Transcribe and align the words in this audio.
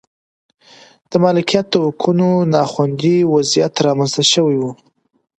د 1.09 1.11
مالکیت 1.23 1.65
د 1.71 1.75
حقونو 1.85 2.29
نا 2.53 2.61
خوندي 2.71 3.17
وضعیت 3.33 3.73
رامنځته 3.87 4.23
شوی 4.33 4.57
و. 4.59 4.63